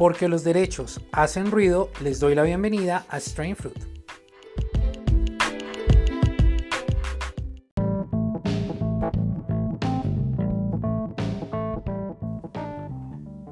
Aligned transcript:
Porque 0.00 0.28
los 0.28 0.44
derechos 0.44 0.98
hacen 1.12 1.50
ruido, 1.50 1.90
les 2.02 2.20
doy 2.20 2.34
la 2.34 2.42
bienvenida 2.42 3.04
a 3.10 3.20
Strain 3.20 3.54
Fruit. 3.54 3.76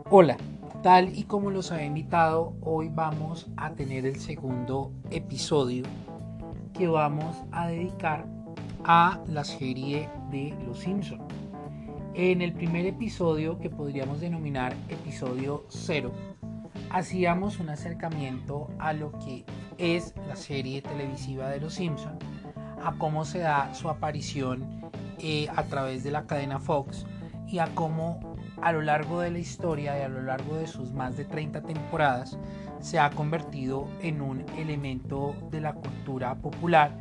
Hola, 0.09 0.39
tal 0.83 1.15
y 1.15 1.25
como 1.25 1.51
los 1.51 1.71
había 1.71 1.85
invitado, 1.85 2.55
hoy 2.63 2.89
vamos 2.89 3.51
a 3.59 3.75
tener 3.75 4.07
el 4.07 4.19
segundo 4.19 4.95
episodio 5.11 5.85
que 6.73 6.89
vamos 6.89 7.37
a 7.53 7.69
dedicar 7.69 8.25
a 8.85 9.23
la 9.29 9.45
serie 9.45 10.09
de 10.31 10.57
Los 10.67 10.79
Simpson. 10.79 11.21
En 12.15 12.41
el 12.41 12.55
primer 12.55 12.87
episodio, 12.87 13.59
que 13.61 13.69
podríamos 13.69 14.21
denominar 14.21 14.75
episodio 14.89 15.67
0, 15.69 16.11
hacíamos 16.91 17.61
un 17.61 17.71
acercamiento 17.71 18.69
a 18.79 18.93
lo 18.93 19.13
que 19.19 19.45
es 19.79 20.15
la 20.27 20.37
serie 20.37 20.83
televisiva 20.83 21.49
de 21.49 21.61
Los 21.61 21.75
Simpson, 21.75 22.19
a 22.83 22.95
cómo 22.99 23.25
se 23.25 23.41
da 23.41 23.75
su 23.75 23.89
aparición 23.89 24.91
eh, 25.19 25.49
a 25.55 25.65
través 25.65 26.05
de 26.05 26.11
la 26.11 26.27
cadena 26.27 26.59
Fox 26.59 27.07
y 27.47 27.59
a 27.59 27.67
cómo 27.75 28.37
a 28.61 28.73
lo 28.73 28.83
largo 28.83 29.21
de 29.21 29.31
la 29.31 29.39
historia 29.39 29.99
y 29.99 30.03
a 30.03 30.09
lo 30.09 30.23
largo 30.23 30.57
de 30.57 30.67
sus 30.67 30.93
más 30.93 31.17
de 31.17 31.25
30 31.25 31.63
temporadas 31.63 32.39
se 32.81 32.99
ha 32.99 33.11
convertido 33.11 33.89
en 34.01 34.21
un 34.21 34.45
elemento 34.57 35.35
de 35.51 35.61
la 35.61 35.75
cultura 35.75 36.37
popular 36.37 36.93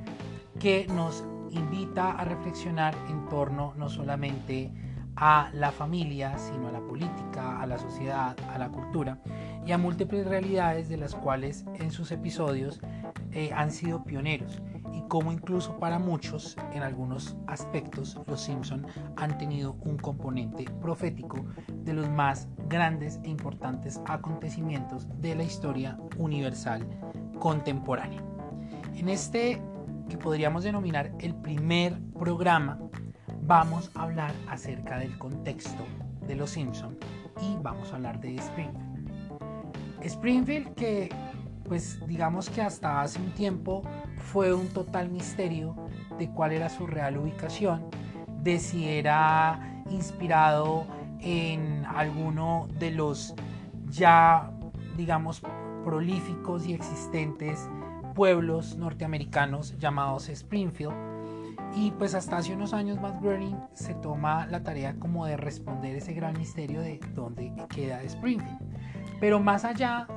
que 0.59 0.87
nos 0.87 1.23
invita 1.51 2.11
a 2.11 2.25
reflexionar 2.25 2.95
en 3.09 3.27
torno 3.29 3.73
no 3.77 3.89
solamente 3.89 4.71
a 5.15 5.49
la 5.53 5.71
familia, 5.71 6.37
sino 6.37 6.67
a 6.67 6.71
la 6.71 6.79
política, 6.79 7.59
a 7.59 7.65
la 7.65 7.79
sociedad, 7.79 8.35
a 8.53 8.57
la 8.57 8.69
cultura 8.69 9.19
y 9.67 9.73
a 9.73 9.77
múltiples 9.77 10.25
realidades 10.25 10.87
de 10.87 10.95
las 10.95 11.13
cuales 11.13 11.65
en 11.75 11.91
sus 11.91 12.11
episodios 12.11 12.79
eh, 13.33 13.51
han 13.53 13.71
sido 13.71 14.05
pioneros 14.05 14.61
y 14.93 15.01
como 15.09 15.33
incluso 15.33 15.77
para 15.77 15.99
muchos 15.99 16.55
en 16.73 16.83
algunos 16.83 17.35
aspectos 17.47 18.17
los 18.27 18.41
Simpson 18.41 18.87
han 19.17 19.37
tenido 19.37 19.75
un 19.81 19.97
componente 19.97 20.65
profético 20.81 21.45
de 21.67 21.93
los 21.93 22.09
más 22.09 22.47
grandes 22.69 23.19
e 23.23 23.29
importantes 23.29 23.99
acontecimientos 24.05 25.07
de 25.19 25.35
la 25.35 25.43
historia 25.43 25.99
universal 26.17 26.87
contemporánea. 27.39 28.23
En 28.95 29.09
este 29.09 29.61
que 30.07 30.17
podríamos 30.17 30.63
denominar 30.63 31.11
el 31.19 31.35
primer 31.35 31.99
programa, 32.17 32.79
vamos 33.41 33.91
a 33.93 34.03
hablar 34.03 34.33
acerca 34.47 34.97
del 34.97 35.17
contexto 35.17 35.83
de 36.25 36.35
Los 36.35 36.51
Simpson 36.51 36.97
y 37.41 37.57
vamos 37.61 37.91
a 37.91 37.97
hablar 37.97 38.21
de 38.21 38.35
Springfield. 38.35 38.86
Springfield 40.01 40.73
que 40.75 41.09
pues 41.67 41.99
digamos 42.07 42.49
que 42.49 42.61
hasta 42.61 43.01
hace 43.01 43.19
un 43.19 43.31
tiempo 43.31 43.83
fue 44.17 44.53
un 44.53 44.69
total 44.69 45.09
misterio 45.09 45.75
de 46.17 46.29
cuál 46.29 46.53
era 46.53 46.69
su 46.69 46.87
real 46.87 47.17
ubicación, 47.17 47.89
de 48.41 48.59
si 48.59 48.87
era 48.87 49.83
inspirado 49.89 50.85
en 51.19 51.85
alguno 51.85 52.67
de 52.79 52.91
los 52.91 53.35
ya 53.89 54.51
digamos 54.95 55.41
prolíficos 55.83 56.67
y 56.67 56.73
existentes 56.73 57.69
pueblos 58.15 58.77
norteamericanos 58.77 59.77
llamados 59.77 60.29
Springfield. 60.29 60.93
Y 61.75 61.91
pues 61.91 62.15
hasta 62.15 62.37
hace 62.37 62.53
unos 62.53 62.73
años 62.73 62.99
más 62.99 63.21
Groening 63.21 63.57
se 63.73 63.93
toma 63.93 64.47
la 64.47 64.63
tarea 64.63 64.95
como 64.95 65.25
de 65.25 65.37
responder 65.37 65.95
ese 65.95 66.13
gran 66.13 66.37
misterio 66.37 66.81
de 66.81 66.99
dónde 67.13 67.53
queda 67.69 68.01
Springfield. 68.03 68.57
Pero 69.19 69.39
más 69.39 69.65
allá 69.65 70.07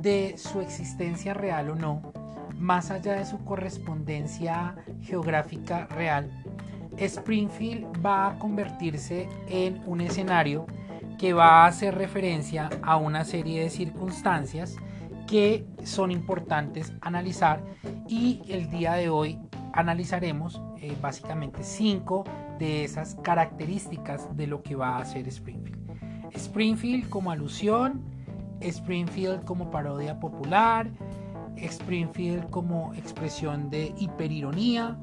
de 0.00 0.36
su 0.36 0.60
existencia 0.60 1.34
real 1.34 1.70
o 1.70 1.74
no, 1.74 2.12
más 2.58 2.90
allá 2.90 3.14
de 3.14 3.24
su 3.24 3.44
correspondencia 3.44 4.76
geográfica 5.02 5.86
real, 5.86 6.30
Springfield 6.96 7.86
va 8.04 8.28
a 8.28 8.38
convertirse 8.38 9.28
en 9.48 9.82
un 9.86 10.00
escenario 10.00 10.66
que 11.18 11.32
va 11.32 11.64
a 11.64 11.66
hacer 11.66 11.94
referencia 11.94 12.70
a 12.82 12.96
una 12.96 13.24
serie 13.24 13.62
de 13.62 13.70
circunstancias 13.70 14.76
que 15.26 15.66
son 15.84 16.10
importantes 16.10 16.92
analizar 17.00 17.62
y 18.08 18.42
el 18.48 18.68
día 18.70 18.94
de 18.94 19.10
hoy 19.10 19.38
analizaremos 19.72 20.60
eh, 20.78 20.96
básicamente 21.00 21.62
cinco 21.62 22.24
de 22.58 22.84
esas 22.84 23.14
características 23.16 24.36
de 24.36 24.46
lo 24.46 24.62
que 24.62 24.74
va 24.74 24.96
a 24.96 25.02
hacer 25.02 25.28
Springfield. 25.28 25.78
Springfield 26.34 27.08
como 27.08 27.30
alusión, 27.30 27.99
Springfield 28.60 29.44
como 29.44 29.70
parodia 29.70 30.18
popular, 30.18 30.90
Springfield 31.56 32.48
como 32.50 32.94
expresión 32.94 33.70
de 33.70 33.94
hiperironía, 33.98 34.96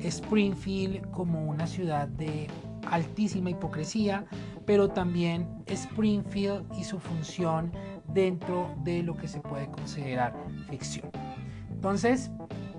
Springfield 0.00 1.10
como 1.10 1.44
una 1.44 1.66
ciudad 1.66 2.08
de 2.08 2.48
altísima 2.90 3.50
hipocresía, 3.50 4.24
pero 4.66 4.88
también 4.88 5.48
Springfield 5.66 6.66
y 6.78 6.84
su 6.84 6.98
función 6.98 7.72
dentro 8.12 8.74
de 8.82 9.02
lo 9.02 9.16
que 9.16 9.28
se 9.28 9.40
puede 9.40 9.66
considerar 9.68 10.34
ficción. 10.68 11.10
Entonces, 11.70 12.30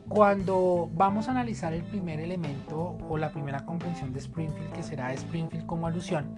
cuando 0.07 0.89
vamos 0.93 1.27
a 1.27 1.31
analizar 1.31 1.73
el 1.73 1.83
primer 1.83 2.19
elemento 2.19 2.97
o 3.09 3.17
la 3.17 3.31
primera 3.31 3.65
comprensión 3.65 4.13
de 4.13 4.19
Springfield, 4.19 4.71
que 4.71 4.83
será 4.83 5.13
Springfield 5.13 5.65
como 5.65 5.87
alusión, 5.87 6.35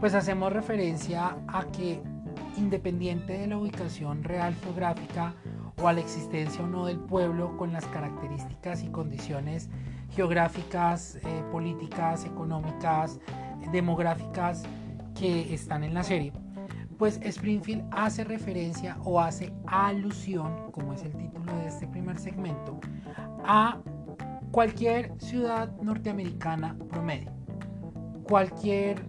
pues 0.00 0.14
hacemos 0.14 0.52
referencia 0.52 1.36
a 1.48 1.64
que 1.64 2.02
independiente 2.56 3.38
de 3.38 3.46
la 3.46 3.58
ubicación 3.58 4.24
real 4.24 4.54
geográfica 4.54 5.34
o 5.80 5.88
a 5.88 5.92
la 5.92 6.00
existencia 6.00 6.64
o 6.64 6.66
no 6.66 6.86
del 6.86 6.98
pueblo 6.98 7.56
con 7.56 7.72
las 7.72 7.84
características 7.86 8.82
y 8.82 8.88
condiciones 8.88 9.68
geográficas, 10.10 11.16
eh, 11.16 11.44
políticas, 11.50 12.24
económicas, 12.24 13.20
demográficas 13.72 14.62
que 15.14 15.52
están 15.52 15.84
en 15.84 15.94
la 15.94 16.02
serie, 16.02 16.32
pues 16.98 17.20
Springfield 17.22 17.84
hace 17.90 18.24
referencia 18.24 18.96
o 19.04 19.20
hace 19.20 19.52
alusión, 19.66 20.70
como 20.72 20.92
es 20.92 21.02
el 21.02 21.12
título 21.16 21.54
de 21.56 21.68
este 21.68 21.86
primer 21.86 22.18
segmento, 22.18 22.78
a 23.44 23.78
cualquier 24.50 25.12
ciudad 25.18 25.70
norteamericana 25.82 26.76
promedio, 26.88 27.32
cualquier 28.24 29.02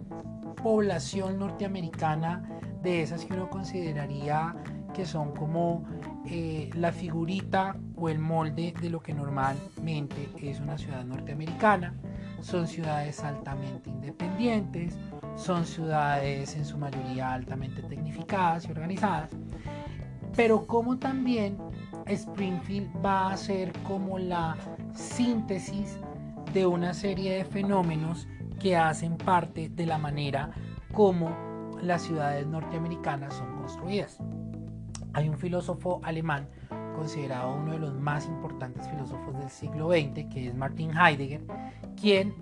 población 0.62 1.38
norteamericana 1.38 2.42
de 2.88 3.02
esas 3.02 3.24
que 3.26 3.34
uno 3.34 3.50
consideraría 3.50 4.54
que 4.94 5.04
son 5.04 5.34
como 5.34 5.84
eh, 6.26 6.70
la 6.74 6.90
figurita 6.90 7.76
o 7.96 8.08
el 8.08 8.18
molde 8.18 8.72
de 8.80 8.88
lo 8.88 9.00
que 9.00 9.12
normalmente 9.12 10.28
es 10.40 10.58
una 10.58 10.78
ciudad 10.78 11.04
norteamericana. 11.04 11.94
Son 12.40 12.66
ciudades 12.66 13.22
altamente 13.22 13.90
independientes, 13.90 14.96
son 15.36 15.66
ciudades 15.66 16.56
en 16.56 16.64
su 16.64 16.78
mayoría 16.78 17.34
altamente 17.34 17.82
tecnificadas 17.82 18.66
y 18.66 18.70
organizadas, 18.70 19.30
pero 20.34 20.66
como 20.66 20.98
también 20.98 21.58
Springfield 22.06 22.90
va 23.04 23.32
a 23.32 23.36
ser 23.36 23.72
como 23.86 24.18
la 24.18 24.56
síntesis 24.94 25.98
de 26.54 26.66
una 26.66 26.94
serie 26.94 27.34
de 27.34 27.44
fenómenos 27.44 28.26
que 28.58 28.76
hacen 28.76 29.18
parte 29.18 29.68
de 29.68 29.84
la 29.84 29.98
manera 29.98 30.50
como 30.92 31.47
las 31.82 32.02
ciudades 32.02 32.46
norteamericanas 32.46 33.34
son 33.34 33.56
construidas. 33.56 34.18
Hay 35.12 35.28
un 35.28 35.38
filósofo 35.38 36.00
alemán 36.04 36.48
considerado 36.94 37.54
uno 37.54 37.72
de 37.72 37.78
los 37.78 37.94
más 37.94 38.26
importantes 38.26 38.88
filósofos 38.88 39.38
del 39.38 39.50
siglo 39.50 39.90
XX, 39.90 40.28
que 40.32 40.48
es 40.48 40.54
Martin 40.54 40.90
Heidegger, 40.96 41.42
quien 42.00 42.34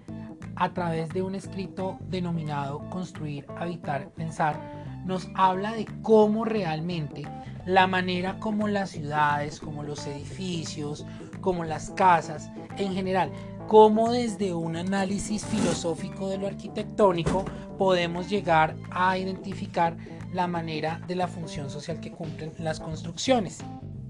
a 0.56 0.72
través 0.72 1.10
de 1.10 1.22
un 1.22 1.34
escrito 1.34 1.98
denominado 2.08 2.88
Construir, 2.88 3.46
Habitar, 3.58 4.08
Pensar, 4.10 4.58
nos 5.04 5.28
habla 5.34 5.72
de 5.72 5.86
cómo 6.02 6.44
realmente 6.44 7.24
la 7.66 7.86
manera 7.86 8.38
como 8.38 8.66
las 8.66 8.90
ciudades, 8.90 9.60
como 9.60 9.82
los 9.82 10.06
edificios, 10.06 11.06
como 11.40 11.64
las 11.64 11.90
casas 11.90 12.50
en 12.78 12.94
general, 12.94 13.30
cómo 13.66 14.12
desde 14.12 14.54
un 14.54 14.76
análisis 14.76 15.44
filosófico 15.44 16.28
de 16.28 16.38
lo 16.38 16.46
arquitectónico 16.46 17.44
podemos 17.78 18.28
llegar 18.28 18.76
a 18.90 19.18
identificar 19.18 19.96
la 20.32 20.46
manera 20.46 21.00
de 21.06 21.16
la 21.16 21.26
función 21.26 21.68
social 21.70 22.00
que 22.00 22.12
cumplen 22.12 22.52
las 22.58 22.80
construcciones. 22.80 23.58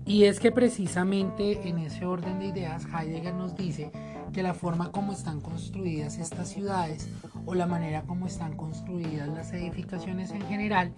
Y 0.04 0.24
es 0.24 0.38
que 0.40 0.52
precisamente 0.52 1.68
en 1.68 1.78
ese 1.78 2.06
orden 2.06 2.38
de 2.38 2.46
ideas 2.46 2.84
Heidegger 2.84 3.34
nos 3.34 3.56
dice 3.56 3.90
que 4.32 4.42
la 4.42 4.54
forma 4.54 4.92
como 4.92 5.12
están 5.12 5.40
construidas 5.40 6.18
estas 6.18 6.48
ciudades 6.48 7.08
o 7.44 7.54
la 7.54 7.66
manera 7.66 8.02
como 8.02 8.26
están 8.26 8.56
construidas 8.56 9.28
las 9.28 9.52
edificaciones 9.52 10.30
en 10.30 10.42
general 10.42 10.92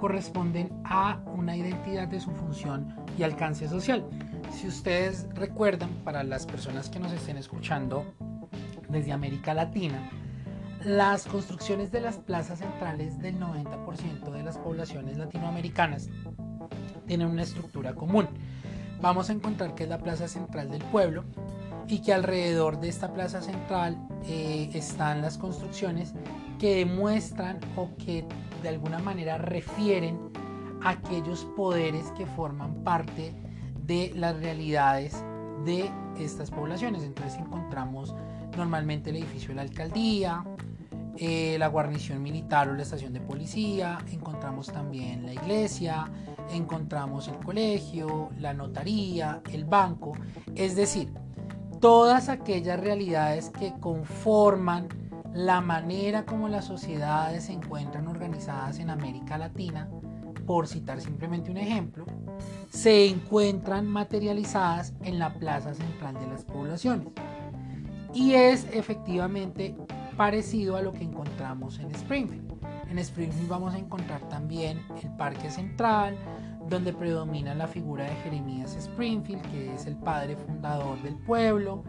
corresponden 0.00 0.70
a 0.84 1.20
una 1.34 1.56
identidad 1.56 2.08
de 2.08 2.20
su 2.20 2.30
función 2.30 2.94
y 3.18 3.22
alcance 3.22 3.68
social. 3.68 4.04
Si 4.52 4.68
ustedes 4.68 5.26
recuerdan, 5.34 5.90
para 6.04 6.22
las 6.22 6.46
personas 6.46 6.88
que 6.88 6.98
nos 6.98 7.12
estén 7.12 7.36
escuchando 7.36 8.04
desde 8.88 9.12
América 9.12 9.54
Latina, 9.54 10.10
las 10.84 11.26
construcciones 11.26 11.90
de 11.90 12.00
las 12.00 12.18
plazas 12.18 12.58
centrales 12.58 13.18
del 13.18 13.38
90% 13.40 14.30
de 14.30 14.42
las 14.42 14.58
poblaciones 14.58 15.16
latinoamericanas 15.16 16.10
tienen 17.06 17.28
una 17.28 17.42
estructura 17.42 17.94
común. 17.94 18.28
Vamos 19.00 19.30
a 19.30 19.32
encontrar 19.32 19.74
que 19.74 19.84
es 19.84 19.88
la 19.88 19.98
plaza 19.98 20.28
central 20.28 20.70
del 20.70 20.82
pueblo 20.84 21.24
y 21.86 22.00
que 22.00 22.12
alrededor 22.12 22.80
de 22.80 22.88
esta 22.88 23.12
plaza 23.12 23.42
central 23.42 23.98
eh, 24.26 24.70
están 24.72 25.22
las 25.22 25.38
construcciones 25.38 26.14
que 26.58 26.76
demuestran 26.76 27.60
o 27.76 27.90
que 27.96 28.24
de 28.62 28.68
alguna 28.68 28.98
manera 28.98 29.38
refieren 29.38 30.18
aquellos 30.82 31.44
poderes 31.56 32.06
que 32.16 32.26
forman 32.26 32.82
parte 32.84 33.34
de 33.86 34.12
las 34.14 34.36
realidades 34.36 35.24
de 35.64 35.90
estas 36.18 36.50
poblaciones. 36.50 37.02
Entonces 37.02 37.38
encontramos 37.38 38.14
normalmente 38.56 39.10
el 39.10 39.16
edificio 39.16 39.48
de 39.48 39.54
la 39.56 39.62
alcaldía, 39.62 40.44
eh, 41.16 41.56
la 41.58 41.68
guarnición 41.68 42.22
militar 42.22 42.68
o 42.68 42.74
la 42.74 42.82
estación 42.82 43.12
de 43.12 43.20
policía, 43.20 43.98
encontramos 44.10 44.66
también 44.66 45.24
la 45.24 45.32
iglesia, 45.32 46.10
encontramos 46.50 47.28
el 47.28 47.36
colegio, 47.36 48.30
la 48.40 48.52
notaría, 48.52 49.40
el 49.52 49.64
banco, 49.64 50.12
es 50.56 50.74
decir, 50.74 51.12
todas 51.80 52.28
aquellas 52.28 52.80
realidades 52.80 53.50
que 53.50 53.74
conforman 53.78 54.88
la 55.34 55.60
manera 55.60 56.24
como 56.24 56.48
las 56.48 56.64
sociedades 56.64 57.44
se 57.44 57.52
encuentran 57.52 58.08
organizadas 58.08 58.78
en 58.78 58.90
América 58.90 59.38
Latina, 59.38 59.88
por 60.46 60.66
citar 60.66 61.00
simplemente 61.00 61.50
un 61.50 61.58
ejemplo, 61.58 62.06
se 62.70 63.06
encuentran 63.06 63.86
materializadas 63.86 64.94
en 65.02 65.18
la 65.18 65.34
plaza 65.34 65.74
central 65.74 66.14
de 66.14 66.26
las 66.26 66.44
poblaciones. 66.44 67.08
Y 68.12 68.34
es 68.34 68.66
efectivamente 68.72 69.74
parecido 70.16 70.76
a 70.76 70.82
lo 70.82 70.92
que 70.92 71.02
encontramos 71.02 71.78
en 71.78 71.90
Springfield. 71.90 72.52
En 72.88 72.98
Springfield 72.98 73.48
vamos 73.48 73.74
a 73.74 73.78
encontrar 73.78 74.28
también 74.28 74.80
el 75.02 75.10
Parque 75.16 75.50
Central, 75.50 76.16
donde 76.68 76.92
predomina 76.92 77.54
la 77.54 77.66
figura 77.66 78.04
de 78.04 78.14
Jeremías 78.22 78.76
Springfield, 78.76 79.42
que 79.50 79.74
es 79.74 79.86
el 79.86 79.96
padre 79.96 80.36
fundador 80.36 81.02
del 81.02 81.16
pueblo. 81.16 81.82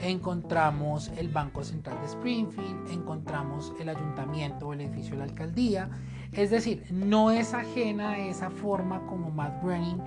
Encontramos 0.00 1.10
el 1.16 1.28
Banco 1.28 1.64
Central 1.64 1.98
de 2.00 2.06
Springfield, 2.06 2.90
encontramos 2.90 3.72
el 3.80 3.88
ayuntamiento 3.88 4.68
o 4.68 4.72
el 4.72 4.82
edificio 4.82 5.12
de 5.12 5.18
la 5.18 5.24
alcaldía. 5.24 5.90
Es 6.32 6.50
decir, 6.50 6.86
no 6.90 7.30
es 7.30 7.52
ajena 7.52 8.12
a 8.12 8.18
esa 8.18 8.50
forma 8.50 9.04
como 9.06 9.30
Matt 9.30 9.62
Groening 9.62 10.00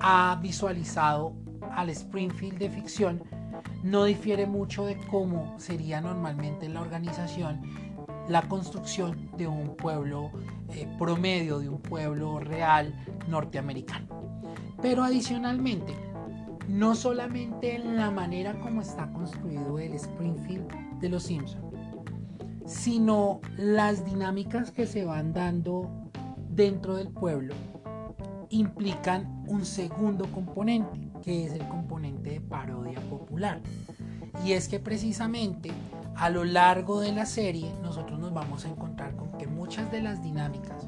ha 0.00 0.38
visualizado 0.42 1.32
al 1.72 1.88
Springfield 1.88 2.58
de 2.58 2.68
ficción, 2.68 3.22
no 3.82 4.04
difiere 4.04 4.46
mucho 4.46 4.84
de 4.84 4.98
cómo 5.10 5.58
sería 5.58 6.02
normalmente 6.02 6.68
la 6.68 6.82
organización, 6.82 7.62
la 8.28 8.42
construcción 8.42 9.30
de 9.38 9.46
un 9.46 9.74
pueblo 9.74 10.30
eh, 10.74 10.86
promedio, 10.98 11.58
de 11.58 11.70
un 11.70 11.80
pueblo 11.80 12.40
real 12.40 12.94
norteamericano. 13.26 14.06
Pero 14.82 15.02
adicionalmente, 15.02 15.94
no 16.68 16.94
solamente 16.94 17.74
en 17.74 17.96
la 17.96 18.10
manera 18.10 18.58
como 18.60 18.82
está 18.82 19.10
construido 19.12 19.78
el 19.78 19.94
Springfield 19.94 21.00
de 21.00 21.08
los 21.08 21.22
Simpsons, 21.22 21.69
sino 22.70 23.40
las 23.56 24.04
dinámicas 24.04 24.70
que 24.70 24.86
se 24.86 25.04
van 25.04 25.32
dando 25.32 25.90
dentro 26.50 26.94
del 26.94 27.08
pueblo 27.08 27.52
implican 28.48 29.44
un 29.48 29.64
segundo 29.64 30.30
componente, 30.30 31.10
que 31.22 31.46
es 31.46 31.52
el 31.52 31.66
componente 31.66 32.30
de 32.30 32.40
parodia 32.40 33.00
popular. 33.10 33.60
Y 34.44 34.52
es 34.52 34.68
que 34.68 34.78
precisamente 34.78 35.72
a 36.14 36.30
lo 36.30 36.44
largo 36.44 37.00
de 37.00 37.12
la 37.12 37.26
serie 37.26 37.72
nosotros 37.82 38.20
nos 38.20 38.32
vamos 38.32 38.64
a 38.64 38.68
encontrar 38.68 39.16
con 39.16 39.32
que 39.32 39.48
muchas 39.48 39.90
de 39.90 40.02
las 40.02 40.22
dinámicas 40.22 40.86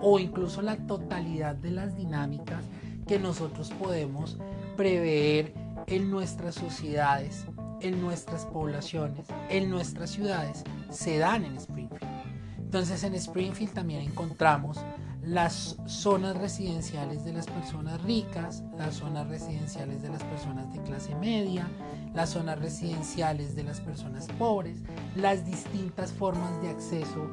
o 0.00 0.18
incluso 0.18 0.62
la 0.62 0.76
totalidad 0.76 1.54
de 1.54 1.70
las 1.70 1.96
dinámicas 1.96 2.64
que 3.06 3.20
nosotros 3.20 3.70
podemos 3.70 4.36
prever 4.76 5.54
en 5.86 6.10
nuestras 6.10 6.56
sociedades, 6.56 7.46
en 7.80 8.00
nuestras 8.00 8.46
poblaciones, 8.46 9.26
en 9.48 9.70
nuestras 9.70 10.10
ciudades, 10.10 10.64
se 10.90 11.18
dan 11.18 11.44
en 11.44 11.56
Springfield. 11.56 12.10
Entonces 12.58 13.02
en 13.02 13.14
Springfield 13.14 13.72
también 13.72 14.02
encontramos 14.02 14.78
las 15.22 15.76
zonas 15.86 16.36
residenciales 16.36 17.24
de 17.24 17.32
las 17.32 17.46
personas 17.46 18.02
ricas, 18.02 18.62
las 18.78 18.94
zonas 18.94 19.28
residenciales 19.28 20.02
de 20.02 20.08
las 20.08 20.22
personas 20.24 20.72
de 20.72 20.80
clase 20.82 21.14
media, 21.16 21.68
las 22.14 22.30
zonas 22.30 22.58
residenciales 22.58 23.54
de 23.54 23.64
las 23.64 23.80
personas 23.80 24.26
pobres, 24.38 24.78
las 25.14 25.44
distintas 25.44 26.12
formas 26.12 26.60
de 26.62 26.70
acceso 26.70 27.28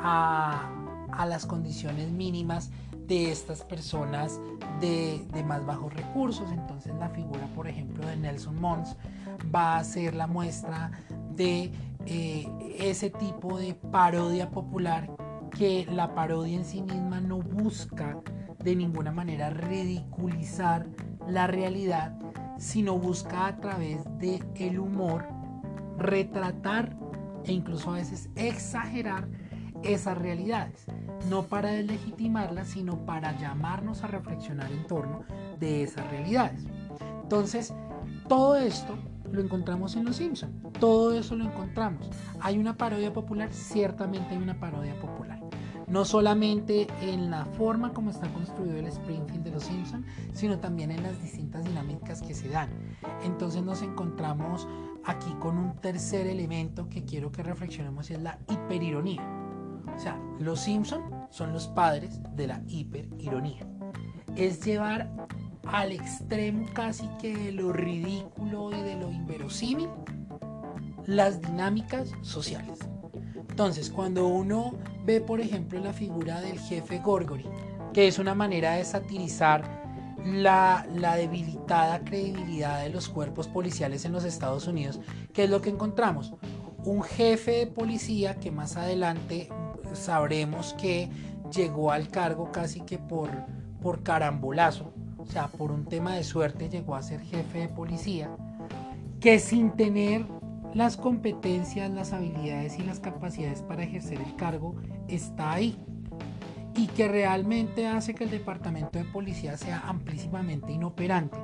a, 0.00 0.70
las 1.26 1.46
condiciones 1.46 2.10
mínimas 2.10 2.70
de 3.06 3.30
estas 3.30 3.62
personas 3.62 4.40
de, 4.80 5.24
más 5.46 5.64
bajos 5.64 5.92
recursos. 5.92 6.50
Entonces 6.50 6.94
la 6.96 7.08
figura, 7.08 7.46
por 7.54 7.68
ejemplo, 7.68 8.06
de 8.06 8.16
Nelson 8.16 8.60
Mons 8.60 8.96
va 9.54 9.76
a 9.76 9.84
ser 9.84 10.14
la 10.14 10.26
muestra 10.26 10.90
de 11.34 11.72
eh, 12.06 12.46
ese 12.78 13.10
tipo 13.10 13.58
de 13.58 13.74
parodia 13.74 14.50
popular 14.50 15.10
que 15.50 15.86
la 15.90 16.14
parodia 16.14 16.56
en 16.56 16.64
sí 16.64 16.82
misma 16.82 17.20
no 17.20 17.38
busca 17.38 18.18
de 18.62 18.76
ninguna 18.76 19.12
manera 19.12 19.50
ridiculizar 19.50 20.86
la 21.28 21.46
realidad, 21.46 22.16
sino 22.58 22.98
busca 22.98 23.46
a 23.46 23.56
través 23.56 24.04
de 24.18 24.42
el 24.56 24.78
humor 24.78 25.26
retratar 25.96 26.96
e 27.44 27.52
incluso 27.52 27.90
a 27.90 27.94
veces 27.94 28.30
exagerar 28.36 29.28
esas 29.82 30.16
realidades, 30.16 30.86
no 31.28 31.42
para 31.44 31.70
deslegitimarlas, 31.70 32.68
sino 32.68 33.04
para 33.04 33.38
llamarnos 33.38 34.02
a 34.02 34.06
reflexionar 34.06 34.72
en 34.72 34.86
torno 34.86 35.24
de 35.60 35.82
esas 35.82 36.08
realidades. 36.10 36.64
Entonces, 37.22 37.74
todo 38.28 38.56
esto 38.56 38.96
lo 39.34 39.42
encontramos 39.42 39.96
en 39.96 40.04
Los 40.04 40.16
Simpson. 40.16 40.52
Todo 40.80 41.12
eso 41.12 41.36
lo 41.36 41.44
encontramos. 41.44 42.08
¿Hay 42.40 42.58
una 42.58 42.76
parodia 42.76 43.12
popular? 43.12 43.52
Ciertamente 43.52 44.30
hay 44.30 44.38
una 44.42 44.58
parodia 44.58 44.98
popular. 45.00 45.40
No 45.86 46.04
solamente 46.04 46.86
en 47.02 47.30
la 47.30 47.44
forma 47.44 47.92
como 47.92 48.10
está 48.10 48.28
construido 48.32 48.78
el 48.78 48.86
Springfield 48.86 49.44
de 49.44 49.50
Los 49.50 49.64
Simpson, 49.64 50.04
sino 50.32 50.58
también 50.58 50.90
en 50.90 51.02
las 51.02 51.20
distintas 51.20 51.64
dinámicas 51.64 52.22
que 52.22 52.34
se 52.34 52.48
dan. 52.48 52.70
Entonces 53.22 53.62
nos 53.62 53.82
encontramos 53.82 54.66
aquí 55.04 55.34
con 55.40 55.58
un 55.58 55.76
tercer 55.76 56.26
elemento 56.26 56.88
que 56.88 57.04
quiero 57.04 57.30
que 57.30 57.42
reflexionemos 57.42 58.10
y 58.10 58.14
es 58.14 58.22
la 58.22 58.38
hiperironía. 58.48 59.22
O 59.94 59.98
sea, 59.98 60.18
Los 60.40 60.60
Simpson 60.60 61.02
son 61.30 61.52
los 61.52 61.68
padres 61.68 62.20
de 62.34 62.46
la 62.46 62.62
hiperironía. 62.66 63.66
Es 64.36 64.64
llevar 64.64 65.10
al 65.66 65.92
extremo 65.92 66.66
casi 66.72 67.08
que 67.20 67.36
de 67.36 67.52
lo 67.52 67.72
ridículo 67.72 68.70
y 68.72 68.82
de 68.82 68.96
lo 68.96 69.10
inverosímil 69.10 69.88
las 71.06 71.40
dinámicas 71.40 72.12
sociales. 72.22 72.78
Entonces, 73.48 73.90
cuando 73.90 74.26
uno 74.26 74.74
ve, 75.04 75.20
por 75.20 75.40
ejemplo, 75.40 75.78
la 75.78 75.92
figura 75.92 76.40
del 76.40 76.58
jefe 76.58 76.98
Gorgory, 76.98 77.46
que 77.92 78.08
es 78.08 78.18
una 78.18 78.34
manera 78.34 78.74
de 78.74 78.84
satirizar 78.84 79.84
la, 80.24 80.86
la, 80.94 81.16
debilitada 81.16 82.00
credibilidad 82.00 82.82
de 82.82 82.88
los 82.88 83.08
cuerpos 83.08 83.46
policiales 83.46 84.04
en 84.04 84.12
los 84.12 84.24
Estados 84.24 84.66
Unidos, 84.66 84.98
¿qué 85.32 85.44
es 85.44 85.50
lo 85.50 85.60
que 85.60 85.70
encontramos? 85.70 86.34
Un 86.84 87.02
jefe 87.02 87.52
de 87.52 87.66
policía 87.66 88.36
que 88.40 88.50
más 88.50 88.76
adelante 88.76 89.50
sabremos 89.92 90.74
que 90.74 91.10
llegó 91.54 91.92
al 91.92 92.08
cargo 92.08 92.50
casi 92.50 92.80
que 92.80 92.98
por, 92.98 93.30
por 93.82 94.02
carambolazo, 94.02 94.93
o 95.26 95.30
sea, 95.30 95.48
por 95.48 95.72
un 95.72 95.86
tema 95.86 96.14
de 96.14 96.24
suerte 96.24 96.68
llegó 96.68 96.94
a 96.94 97.02
ser 97.02 97.20
jefe 97.20 97.60
de 97.60 97.68
policía, 97.68 98.30
que 99.20 99.38
sin 99.38 99.70
tener 99.72 100.24
las 100.74 100.96
competencias, 100.96 101.90
las 101.90 102.12
habilidades 102.12 102.78
y 102.78 102.82
las 102.82 103.00
capacidades 103.00 103.62
para 103.62 103.84
ejercer 103.84 104.20
el 104.20 104.36
cargo 104.36 104.74
está 105.08 105.52
ahí. 105.52 105.78
Y 106.76 106.88
que 106.88 107.06
realmente 107.06 107.86
hace 107.86 108.14
que 108.14 108.24
el 108.24 108.30
departamento 108.30 108.98
de 108.98 109.04
policía 109.04 109.56
sea 109.56 109.80
amplísimamente 109.86 110.72
inoperante 110.72 111.38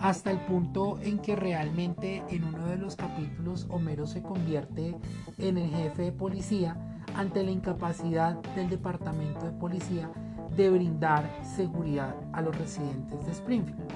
hasta 0.00 0.30
el 0.30 0.38
punto 0.40 0.98
en 1.02 1.18
que 1.18 1.36
realmente 1.36 2.22
en 2.28 2.44
uno 2.44 2.66
de 2.66 2.76
los 2.76 2.96
capítulos 2.96 3.66
Homero 3.70 4.06
se 4.06 4.22
convierte 4.22 4.94
en 5.38 5.56
el 5.56 5.70
jefe 5.70 6.02
de 6.02 6.12
policía 6.12 6.76
ante 7.14 7.42
la 7.44 7.50
incapacidad 7.50 8.34
del 8.54 8.68
departamento 8.68 9.46
de 9.46 9.52
policía 9.52 10.10
de 10.56 10.70
brindar 10.70 11.30
seguridad 11.56 12.14
a 12.32 12.40
los 12.40 12.56
residentes 12.56 13.24
de 13.26 13.32
Springfield. 13.32 13.92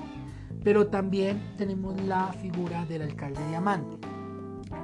Pero 0.63 0.89
también 0.89 1.41
tenemos 1.57 2.01
la 2.03 2.33
figura 2.35 2.85
del 2.85 3.03
alcalde 3.03 3.41
diamante, 3.49 3.97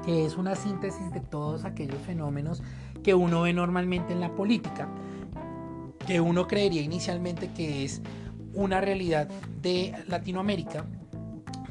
que 0.05 0.25
es 0.25 0.37
una 0.37 0.55
síntesis 0.55 1.13
de 1.13 1.21
todos 1.21 1.65
aquellos 1.65 1.99
fenómenos 2.03 2.63
que 3.03 3.15
uno 3.15 3.43
ve 3.43 3.53
normalmente 3.53 4.13
en 4.13 4.21
la 4.21 4.35
política, 4.35 4.89
que 6.07 6.21
uno 6.21 6.47
creería 6.47 6.83
inicialmente 6.83 7.53
que 7.53 7.85
es 7.85 8.01
una 8.55 8.81
realidad 8.81 9.29
de 9.61 9.95
Latinoamérica, 10.09 10.87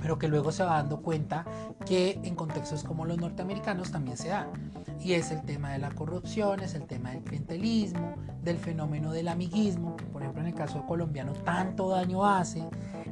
pero 0.01 0.19
que 0.19 0.27
luego 0.27 0.51
se 0.51 0.63
va 0.63 0.75
dando 0.75 1.01
cuenta 1.01 1.45
que 1.85 2.19
en 2.23 2.35
contextos 2.35 2.83
como 2.83 3.05
los 3.05 3.17
norteamericanos 3.17 3.91
también 3.91 4.17
se 4.17 4.27
da. 4.27 4.47
Y 5.05 5.13
es 5.13 5.29
el 5.29 5.43
tema 5.43 5.71
de 5.71 5.77
la 5.77 5.91
corrupción, 5.91 6.61
es 6.61 6.73
el 6.73 6.87
tema 6.87 7.11
del 7.11 7.21
clientelismo, 7.21 8.15
del 8.41 8.57
fenómeno 8.57 9.11
del 9.11 9.27
amiguismo, 9.27 9.95
que 9.95 10.03
por 10.05 10.23
ejemplo 10.23 10.41
en 10.41 10.47
el 10.47 10.55
caso 10.55 10.83
colombiano 10.87 11.33
tanto 11.33 11.89
daño 11.89 12.25
hace, 12.25 12.63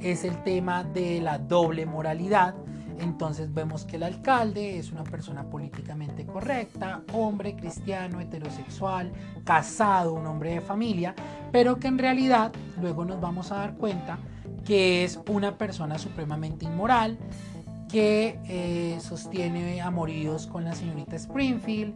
es 0.02 0.24
el 0.24 0.42
tema 0.42 0.84
de 0.84 1.22
la 1.22 1.38
doble 1.38 1.86
moralidad. 1.86 2.56
Entonces 3.00 3.54
vemos 3.54 3.86
que 3.86 3.98
el 3.98 4.04
alcalde 4.04 4.80
es 4.80 4.92
una 4.92 5.04
persona 5.04 5.44
políticamente 5.44 6.26
correcta, 6.26 7.04
hombre, 7.14 7.56
cristiano, 7.56 8.20
heterosexual, 8.20 9.12
casado, 9.44 10.16
un 10.16 10.26
hombre 10.26 10.56
de 10.56 10.62
familia, 10.62 11.14
pero 11.52 11.78
que 11.78 11.90
en 11.90 12.00
realidad 12.00 12.52
luego 12.82 13.06
nos 13.06 13.22
vamos 13.22 13.52
a 13.52 13.58
dar 13.58 13.76
cuenta 13.76 14.18
que 14.66 15.04
es 15.04 15.20
una 15.30 15.60
persona 15.60 16.00
supremamente 16.00 16.66
inmoral, 16.66 17.20
que 17.90 18.40
eh, 18.46 18.98
sostiene 19.00 19.82
amoríos 19.82 20.48
con 20.48 20.64
la 20.64 20.74
señorita 20.74 21.16
Springfield, 21.16 21.96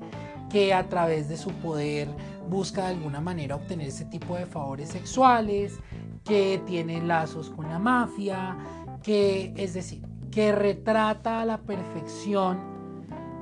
que 0.49 0.73
a 0.73 0.87
través 0.87 1.27
de 1.27 1.37
su 1.37 1.51
poder 1.51 2.07
busca 2.49 2.83
de 2.83 2.89
alguna 2.89 3.19
manera 3.19 3.55
obtener 3.55 3.87
ese 3.87 4.05
tipo 4.05 4.35
de 4.35 4.45
favores 4.45 4.89
sexuales, 4.89 5.79
que 6.23 6.61
tiene 6.65 7.01
lazos 7.01 7.49
con 7.49 7.69
la 7.69 7.79
mafia, 7.79 8.57
que 9.03 9.53
es 9.55 9.73
decir, 9.73 10.03
que 10.31 10.51
retrata 10.51 11.41
a 11.41 11.45
la 11.45 11.57
perfección 11.59 12.77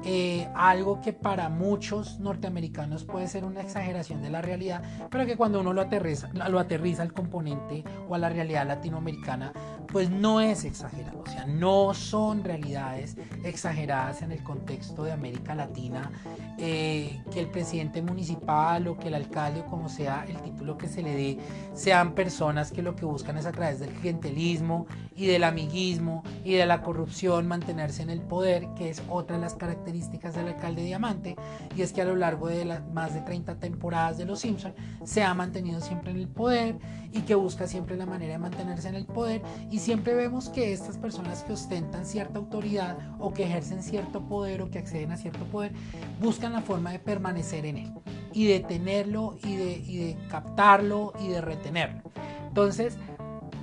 eh, 0.08 0.48
algo 0.54 1.02
que 1.02 1.14
para 1.14 1.50
muchos 1.50 2.20
norteamericanos 2.20 3.06
puede 3.06 3.28
ser 3.28 3.44
una 3.44 3.62
exageración 3.62 4.22
de 4.22 4.30
la 4.30 4.40
realidad, 4.40 4.84
pero 5.10 5.26
que 5.26 5.36
cuando 5.36 5.60
uno 5.62 5.74
lo 5.74 5.82
aterriza, 5.82 6.30
lo 6.32 6.60
aterriza 6.60 7.02
al 7.02 7.12
componente 7.12 7.84
o 8.08 8.14
a 8.14 8.20
la 8.20 8.30
realidad 8.30 8.68
latinoamericana, 8.68 9.52
pues 9.96 10.10
no 10.10 10.42
es 10.42 10.66
exagerado, 10.66 11.24
o 11.26 11.30
sea, 11.30 11.46
no 11.46 11.94
son 11.94 12.44
realidades 12.44 13.16
exageradas 13.46 14.24
en 14.24 14.34
el 14.34 14.44
contexto 14.44 15.06
de 15.06 15.14
América 15.14 15.56
Latina, 15.56 16.12
eh, 16.58 17.22
que 17.32 17.40
el 17.40 17.48
presidente 17.48 18.02
municipal 18.02 18.90
o 18.90 18.98
que 18.98 19.08
el 19.08 19.14
alcalde 19.14 19.62
o 19.62 19.66
como 19.68 19.88
sea 19.88 20.26
el 20.28 20.36
título 20.42 20.78
que 20.78 20.90
se 20.90 21.02
le 21.02 21.16
dé, 21.16 21.38
sean 21.76 22.12
personas 22.12 22.74
que 22.74 22.82
lo 22.82 22.98
que 22.98 23.06
buscan 23.06 23.38
es 23.38 23.46
a 23.46 23.54
través 23.54 23.80
del 23.80 23.92
clientelismo 23.92 24.86
y 25.16 25.28
del 25.28 25.46
amiguismo 25.46 26.24
y 26.44 26.56
de 26.56 26.66
la 26.66 26.82
corrupción 26.82 27.48
mantenerse 27.48 28.04
en 28.04 28.10
el 28.10 28.20
poder, 28.20 28.68
que 28.76 28.90
es 28.90 29.02
otra 29.08 29.38
de 29.38 29.44
las 29.44 29.54
características 29.54 30.36
del 30.36 30.50
alcalde 30.50 30.84
Diamante, 30.84 31.38
y 31.74 31.84
es 31.84 31.94
que 31.94 32.02
a 32.02 32.06
lo 32.06 32.18
largo 32.18 32.50
de 32.50 32.66
las 32.66 32.86
más 32.92 33.14
de 33.14 33.22
30 33.22 33.60
temporadas 33.60 34.18
de 34.18 34.26
Los 34.26 34.42
Simpson 34.42 34.74
se 35.06 35.24
ha 35.24 35.34
mantenido 35.34 35.80
siempre 35.80 36.12
en 36.12 36.18
el 36.18 36.28
poder 36.28 36.76
y 37.14 37.22
que 37.22 37.36
busca 37.36 37.66
siempre 37.66 37.96
la 37.96 38.06
manera 38.06 38.34
de 38.34 38.40
mantenerse 38.40 38.90
en 38.90 38.96
el 38.96 39.06
poder 39.06 39.42
siempre 39.86 40.16
vemos 40.16 40.50
que 40.50 40.74
estas 40.74 40.98
personas 40.98 41.44
que 41.44 41.54
ostentan 41.54 42.08
cierta 42.08 42.40
autoridad 42.40 42.98
o 43.20 43.36
que 43.36 43.44
ejercen 43.44 43.84
cierto 43.84 44.28
poder 44.28 44.64
o 44.64 44.72
que 44.72 44.80
acceden 44.80 45.12
a 45.12 45.18
cierto 45.18 45.46
poder 45.46 45.74
buscan 46.20 46.54
la 46.54 46.64
forma 46.64 46.92
de 46.92 46.98
permanecer 46.98 47.68
en 47.68 47.78
él 47.78 47.94
y 48.34 48.48
de 48.48 48.62
tenerlo 48.62 49.38
y 49.44 49.56
de, 49.56 50.18
captarlo 50.28 51.14
y 51.20 51.28
de 51.28 51.40
retenerlo. 51.40 52.02
Entonces, 52.48 52.98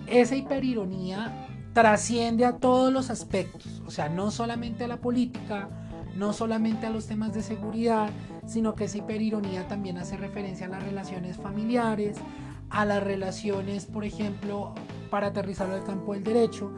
esa 0.06 0.36
hiperironía 0.36 1.48
trasciende 1.72 2.44
a 2.44 2.58
todos 2.58 2.92
los 2.92 3.10
aspectos, 3.10 3.82
o 3.84 3.90
sea, 3.90 4.08
no 4.08 4.30
solamente 4.30 4.84
a 4.84 4.88
la 4.88 4.98
política, 4.98 5.70
no 6.14 6.32
solamente 6.32 6.86
a 6.86 6.90
los 6.90 7.08
temas 7.08 7.34
de 7.34 7.42
seguridad, 7.42 8.10
sino 8.46 8.76
que 8.76 8.84
esa 8.84 8.98
hiperironía 8.98 9.66
también 9.66 9.98
hace 9.98 10.16
referencia 10.16 10.66
a 10.66 10.70
las 10.70 10.84
relaciones 10.84 11.36
familiares, 11.38 12.16
a 12.70 12.84
las 12.84 13.02
relaciones, 13.02 13.86
por 13.86 14.04
ejemplo, 14.04 14.72
para 15.12 15.26
aterrizarlo 15.26 15.74
al 15.74 15.84
campo 15.84 16.14
del 16.14 16.24
derecho, 16.24 16.72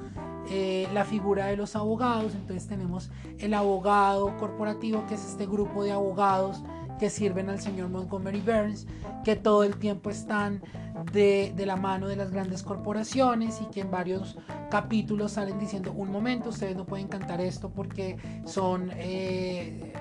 eh, 0.51 0.89
la 0.93 1.05
figura 1.05 1.47
de 1.47 1.57
los 1.57 1.77
abogados, 1.77 2.35
entonces 2.35 2.67
tenemos 2.67 3.13
el 3.39 3.55
abogado 3.55 4.37
corporativo, 4.39 5.07
que 5.07 5.15
es 5.15 5.25
este 5.25 5.47
grupo 5.47 5.85
de 5.85 5.93
abogados 5.93 6.65
que 6.99 7.11
sirven 7.11 7.49
al 7.49 7.61
señor 7.61 7.91
Montgomery 7.91 8.41
Burns, 8.41 8.89
que 9.23 9.37
todo 9.37 9.63
el 9.63 9.77
tiempo 9.77 10.11
están 10.11 10.63
de, 11.13 11.55
la 11.65 11.77
mano 11.77 12.09
de 12.09 12.17
las 12.17 12.33
grandes 12.33 12.65
corporaciones 12.65 13.61
y 13.63 13.67
que 13.67 13.83
en 13.83 13.93
varios 13.93 14.37
capítulos 14.69 15.33
salen 15.33 15.61
diciendo, 15.61 15.93
un 15.93 16.11
momento, 16.11 16.49
ustedes 16.49 16.75
no 16.75 16.87
pueden 16.87 17.07
cantar 17.07 17.41
esto 17.41 17.71
porque 17.71 18.17
son 18.47 18.91
eh, 18.97 19.93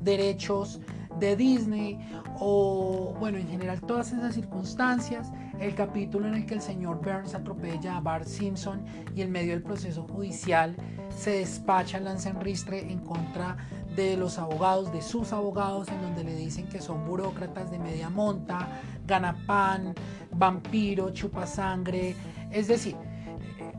derechos 0.00 0.80
de 1.18 1.36
Disney 1.36 1.98
o 2.40 3.14
bueno, 3.20 3.36
en 3.36 3.48
general 3.48 3.80
todas 3.82 4.12
esas 4.12 4.34
circunstancias, 4.34 5.30
el 5.62 5.74
capítulo 5.76 6.26
en 6.26 6.34
el 6.34 6.46
que 6.46 6.54
el 6.54 6.60
señor 6.60 7.00
Burns 7.02 7.34
atropella 7.34 7.96
a 7.96 8.00
Bart 8.00 8.26
Simpson 8.26 8.84
y 9.14 9.22
en 9.22 9.30
medio 9.30 9.52
del 9.52 9.62
proceso 9.62 10.02
judicial 10.02 10.76
se 11.16 11.38
despacha 11.38 12.00
Lance 12.00 12.28
Enristre 12.28 12.90
en 12.90 12.98
contra 12.98 13.56
de 13.94 14.16
los 14.16 14.38
abogados, 14.38 14.92
de 14.92 15.02
sus 15.02 15.32
abogados, 15.32 15.88
en 15.88 16.02
donde 16.02 16.24
le 16.24 16.34
dicen 16.34 16.66
que 16.68 16.80
son 16.80 17.06
burócratas 17.06 17.70
de 17.70 17.78
media 17.78 18.10
monta, 18.10 18.68
ganapan, 19.06 19.94
vampiro, 20.32 21.10
chupasangre. 21.10 22.16
Es 22.50 22.66
decir, 22.66 22.96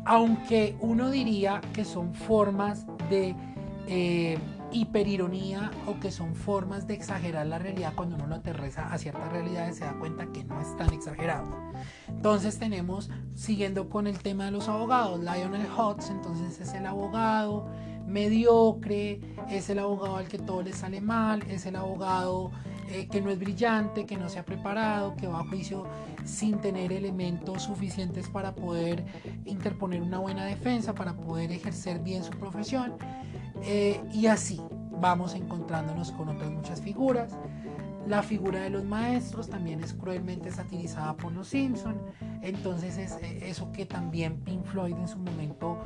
aunque 0.06 0.78
uno 0.80 1.10
diría 1.10 1.60
que 1.74 1.84
son 1.84 2.14
formas 2.14 2.86
de 3.10 3.36
eh, 3.88 4.38
hiperironía 4.74 5.72
o 5.88 6.00
que 6.00 6.12
son 6.12 6.36
formas 6.36 6.88
de 6.88 6.96
exagerar 6.96 7.46
la 7.46 7.60
realidad, 7.60 7.94
cuando 7.96 8.16
uno 8.16 8.28
lo 8.28 8.36
aterriza 8.36 8.92
a 8.92 8.98
ciertas 8.98 9.32
realidades 9.32 9.78
se 9.78 9.86
da 9.86 9.94
cuenta 9.94 10.26
que 10.32 10.44
no 10.44 10.60
es 10.60 10.76
tan 10.76 10.92
exagerado. 10.94 11.48
Entonces 12.08 12.60
tenemos, 12.60 13.10
siguiendo 13.36 13.90
con 13.90 14.08
el 14.08 14.20
tema 14.20 14.46
de 14.46 14.52
los 14.52 14.68
abogados, 14.68 15.20
Lionel 15.20 15.68
Hutz, 15.78 16.10
entonces 16.10 16.60
es 16.60 16.74
el 16.74 16.86
abogado 16.86 17.70
mediocre, 18.06 19.22
es 19.50 19.70
el 19.70 19.80
abogado 19.80 20.18
al 20.18 20.28
que 20.28 20.38
todo 20.38 20.62
le 20.62 20.74
sale 20.74 21.02
mal, 21.02 21.44
es 21.50 21.66
el 21.66 21.76
abogado 21.76 22.52
eh, 22.90 23.08
que 23.08 23.22
no 23.22 23.30
es 23.30 23.40
brillante, 23.40 24.06
que 24.06 24.18
no 24.18 24.30
se 24.30 24.40
ha 24.40 24.46
preparado, 24.46 25.16
que 25.16 25.28
va 25.28 25.40
a 25.40 25.48
juicio 25.48 25.86
sin 26.26 26.60
tener 26.60 26.92
elementos 26.92 27.64
suficientes 27.64 28.30
para 28.30 28.54
poder 28.54 29.04
interponer 29.46 30.02
una 30.02 30.20
buena 30.20 30.46
defensa, 30.46 30.94
para 30.94 31.14
poder 31.14 31.52
ejercer 31.52 32.00
bien 32.00 32.24
su 32.24 32.32
profesión. 32.32 32.94
Eh, 33.64 34.02
y 34.12 34.28
así 34.28 34.62
vamos 35.00 35.36
encontrándonos 35.36 36.12
con 36.12 36.30
otras 36.30 36.52
muchas 36.52 36.82
figuras. 36.82 37.38
La 38.08 38.22
figura 38.22 38.60
de 38.60 38.70
los 38.70 38.84
maestros 38.84 39.50
también 39.50 39.82
es 39.82 39.94
cruelmente 39.94 40.52
satirizada 40.52 41.16
por 41.16 41.32
los 41.32 41.48
Simpson. 41.48 42.02
Entonces 42.42 42.98
es 42.98 43.14
eh, 43.22 43.50
eso 43.50 43.72
que 43.72 43.86
también 43.86 44.42
Pink 44.42 44.66
Floyd 44.66 44.96
en 44.96 45.08
su 45.08 45.18
momento 45.20 45.78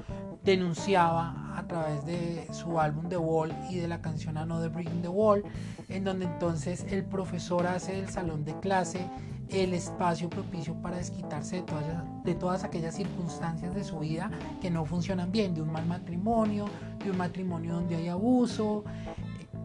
denunciaba 0.47 1.53
a 1.57 1.67
través 1.67 2.05
de 2.05 2.47
su 2.53 2.79
álbum 2.79 3.09
The 3.09 3.17
Wall 3.17 3.53
y 3.69 3.79
de 3.79 3.87
la 3.89 4.01
canción 4.01 4.37
Another 4.37 4.69
Brick 4.69 4.89
in 4.89 5.01
the 5.01 5.09
Wall, 5.09 5.43
en 5.89 6.05
donde 6.05 6.23
entonces 6.23 6.85
el 6.89 7.03
profesor 7.03 7.67
hace 7.67 7.97
del 7.97 8.07
salón 8.07 8.45
de 8.45 8.57
clase 8.61 9.09
el 9.49 9.73
espacio 9.73 10.29
propicio 10.29 10.73
para 10.75 10.97
desquitarse 10.97 11.57
de 11.57 11.61
todas, 11.63 12.23
de 12.23 12.35
todas 12.35 12.63
aquellas 12.63 12.95
circunstancias 12.95 13.75
de 13.75 13.83
su 13.83 13.99
vida 13.99 14.31
que 14.61 14.71
no 14.71 14.85
funcionan 14.85 15.33
bien, 15.33 15.53
de 15.53 15.61
un 15.61 15.69
mal 15.69 15.85
matrimonio, 15.85 16.65
de 17.03 17.11
un 17.11 17.17
matrimonio 17.17 17.73
donde 17.73 17.97
hay 17.97 18.07
abuso, 18.07 18.85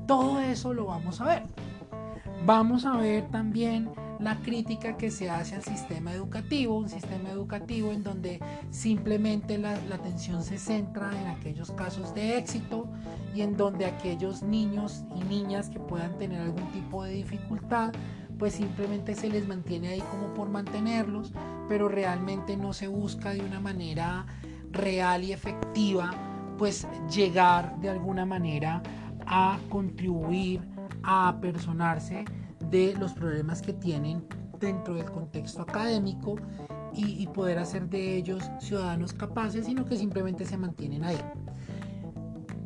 todo 0.09 0.41
eso 0.41 0.75
lo 0.75 0.87
vamos 0.87 1.21
a 1.21 1.27
ver. 1.27 1.43
Vamos 2.45 2.87
a 2.87 2.97
ver 2.97 3.29
también 3.31 3.89
la 4.23 4.37
crítica 4.37 4.97
que 4.97 5.11
se 5.11 5.29
hace 5.29 5.57
al 5.57 5.65
sistema 5.65 6.13
educativo, 6.13 6.79
un 6.79 6.89
sistema 6.89 7.31
educativo 7.31 7.91
en 7.91 8.05
donde 8.05 8.41
simplemente 8.71 9.59
la, 9.59 9.73
atención 9.93 10.45
se 10.45 10.59
centra 10.59 11.11
en 11.21 11.27
aquellos 11.27 11.73
casos 11.73 12.15
de 12.15 12.39
éxito 12.39 12.89
y 13.35 13.41
en 13.41 13.57
donde 13.57 13.85
aquellos 13.85 14.43
niños 14.43 15.05
y 15.17 15.25
niñas 15.25 15.71
que 15.71 15.81
puedan 15.81 16.17
tener 16.19 16.41
algún 16.41 16.71
tipo 16.71 17.03
de 17.03 17.15
dificultad, 17.15 17.93
pues 18.39 18.55
simplemente 18.55 19.17
se 19.17 19.29
les 19.29 19.47
mantiene 19.49 19.89
ahí 19.89 20.03
como 20.13 20.33
por 20.35 20.49
mantenerlos, 20.49 21.33
pero 21.69 21.89
realmente 21.89 22.57
no 22.57 22.73
se 22.73 22.87
busca 22.87 23.31
de 23.31 23.41
una 23.41 23.59
manera 23.59 24.27
real 24.71 25.25
y 25.25 25.33
efectiva, 25.33 26.13
pues 26.59 26.87
llegar 27.13 27.77
de 27.81 27.91
alguna 27.91 28.25
manera 28.25 28.83
a 29.27 29.59
contribuir 29.69 30.61
a 31.03 31.29
apersonarse 31.29 32.25
de 32.73 32.95
los 32.99 33.13
problemas 33.13 33.61
que 33.61 33.75
tienen 33.75 34.25
dentro 34.59 34.95
del 34.95 35.05
contexto 35.05 35.63
académico 35.63 36.37
y, 36.95 37.27
poder 37.29 37.59
hacer 37.59 37.89
de 37.89 38.17
ellos 38.17 38.51
ciudadanos 38.61 39.13
capaces, 39.13 39.67
sino 39.67 39.85
que 39.85 39.97
simplemente 39.97 40.45
se 40.45 40.59
mantienen 40.59 41.05
ahí. 41.05 41.19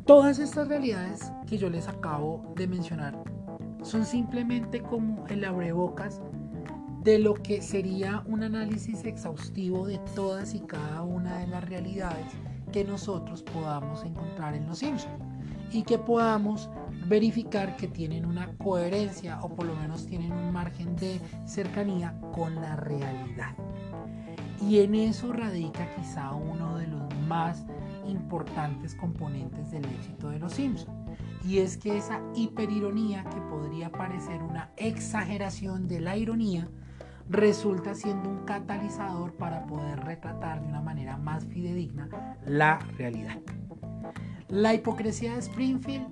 Todas 0.05 0.39
estas 0.39 0.67
realidades 0.67 1.31
que 1.45 1.57
yo 1.57 1.69
les 1.69 1.87
acabo 1.87 2.53
de 2.55 2.67
mencionar 2.67 3.17
son 3.83 4.05
simplemente 4.05 4.81
como 4.81 5.25
el 5.27 5.45
abrebocas 5.45 6.21
de 7.03 7.19
lo 7.19 7.35
que 7.35 7.61
sería 7.61 8.23
un 8.27 8.43
análisis 8.43 9.05
exhaustivo 9.05 9.87
de 9.87 9.99
todas 10.13 10.53
y 10.53 10.59
cada 10.61 11.03
una 11.03 11.37
de 11.39 11.47
las 11.47 11.63
realidades 11.63 12.27
que 12.71 12.83
nosotros 12.83 13.43
podamos 13.43 14.03
encontrar 14.03 14.55
en 14.55 14.67
los 14.67 14.79
Simpsons 14.79 15.26
y 15.71 15.83
que 15.83 15.97
podamos 15.97 16.69
verificar 17.07 17.75
que 17.77 17.87
tienen 17.87 18.25
una 18.25 18.55
coherencia 18.57 19.39
o 19.41 19.53
por 19.53 19.65
lo 19.65 19.75
menos 19.75 20.05
tienen 20.05 20.31
un 20.31 20.51
margen 20.51 20.95
de 20.95 21.19
cercanía 21.45 22.19
con 22.33 22.55
la 22.55 22.75
realidad. 22.75 23.55
Y 24.61 24.79
en 24.79 24.95
eso 24.95 25.31
radica 25.33 25.93
quizá 25.95 26.33
uno 26.33 26.77
de 26.77 26.87
los 26.87 27.15
más 27.27 27.65
importantes 28.07 28.95
componentes 28.95 29.71
del 29.71 29.85
éxito 29.85 30.29
de 30.29 30.39
los 30.39 30.53
Simpsons. 30.53 30.97
Y 31.45 31.59
es 31.59 31.77
que 31.77 31.97
esa 31.97 32.21
hiperironía, 32.35 33.23
que 33.25 33.39
podría 33.41 33.91
parecer 33.91 34.41
una 34.41 34.71
exageración 34.75 35.87
de 35.87 36.01
la 36.01 36.17
ironía, 36.17 36.67
resulta 37.29 37.93
siendo 37.93 38.29
un 38.29 38.45
catalizador 38.45 39.33
para 39.33 39.65
poder 39.65 39.99
retratar 40.01 40.61
de 40.61 40.67
una 40.67 40.81
manera 40.81 41.17
más 41.17 41.45
fidedigna 41.45 42.09
la 42.45 42.79
realidad. 42.97 43.37
La 44.49 44.73
hipocresía 44.73 45.33
de 45.33 45.39
Springfield, 45.39 46.07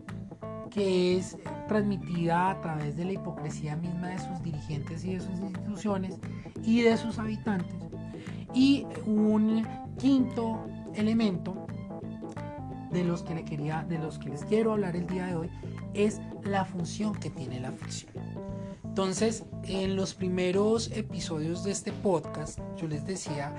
que 0.70 1.18
es 1.18 1.38
transmitida 1.68 2.52
a 2.52 2.62
través 2.62 2.98
de 2.98 3.06
la 3.06 3.14
hipocresía 3.14 3.76
misma 3.78 4.10
de 4.10 4.20
sus 4.20 4.44
dirigentes 4.44 5.06
y 5.06 5.14
de 5.14 5.22
sus 5.22 5.40
instituciones 5.40 6.20
y 6.64 6.82
de 6.82 6.98
sus 6.98 7.18
habitantes. 7.18 7.76
Y 8.54 8.86
un 9.06 9.66
quinto 9.98 10.66
elemento 10.94 11.66
de 12.92 13.04
los 13.04 13.24
que, 13.24 13.36
le 13.36 13.46
quería, 13.46 13.86
de 13.88 14.00
los 14.00 14.20
que 14.20 14.30
les 14.30 14.44
quiero 14.44 14.74
hablar 14.74 14.96
el 14.96 15.08
día 15.08 15.28
de 15.28 15.36
hoy 15.36 15.50
es 15.94 16.20
la 16.44 16.66
función 16.66 17.14
que 17.16 17.30
tiene 17.30 17.60
la 17.60 17.72
ficción. 17.72 18.14
Entonces, 18.84 19.44
en 19.64 19.96
los 19.96 20.14
primeros 20.14 20.92
episodios 20.92 21.64
de 21.64 21.72
este 21.72 21.92
podcast, 21.92 22.60
yo 22.78 22.88
les 22.88 23.06
decía 23.06 23.54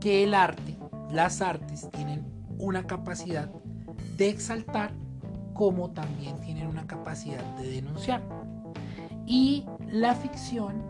que 0.00 0.24
el 0.24 0.34
arte, 0.34 0.76
las 1.10 1.40
artes, 1.42 1.88
tienen 1.92 2.24
una 2.58 2.86
capacidad 2.86 3.50
de 4.20 4.28
exaltar 4.28 4.92
como 5.54 5.92
también 5.92 6.38
tienen 6.42 6.66
una 6.66 6.86
capacidad 6.86 7.42
de 7.56 7.70
denunciar. 7.70 8.22
Y 9.24 9.64
la 9.88 10.14
ficción 10.14 10.82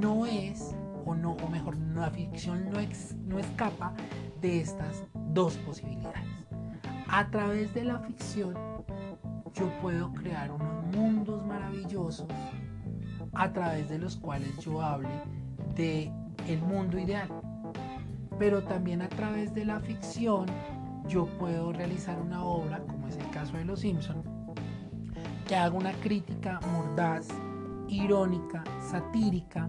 no 0.00 0.26
es, 0.26 0.74
o, 1.06 1.14
no, 1.14 1.34
o 1.34 1.48
mejor, 1.48 1.76
la 1.94 2.10
ficción 2.10 2.68
no, 2.72 2.80
no 3.26 3.38
escapa 3.38 3.94
de 4.40 4.60
estas 4.60 5.04
dos 5.32 5.56
posibilidades. 5.58 6.24
A 7.06 7.30
través 7.30 7.72
de 7.74 7.84
la 7.84 8.00
ficción 8.00 8.54
yo 9.54 9.70
puedo 9.80 10.12
crear 10.12 10.50
unos 10.50 10.84
mundos 10.96 11.46
maravillosos 11.46 12.26
a 13.34 13.52
través 13.52 13.88
de 13.88 14.00
los 14.00 14.16
cuales 14.16 14.58
yo 14.58 14.82
hable 14.82 15.10
de 15.76 16.10
el 16.48 16.60
mundo 16.60 16.98
ideal. 16.98 17.28
Pero 18.36 18.64
también 18.64 19.00
a 19.00 19.08
través 19.08 19.54
de 19.54 19.64
la 19.64 19.78
ficción 19.78 20.46
yo 21.08 21.26
puedo 21.38 21.72
realizar 21.72 22.20
una 22.20 22.44
obra, 22.44 22.80
como 22.80 23.08
es 23.08 23.16
el 23.16 23.28
caso 23.30 23.56
de 23.56 23.64
Los 23.64 23.80
Simpson, 23.80 24.22
que 25.46 25.56
haga 25.56 25.76
una 25.76 25.92
crítica 25.94 26.60
mordaz, 26.72 27.28
irónica, 27.88 28.64
satírica, 28.90 29.68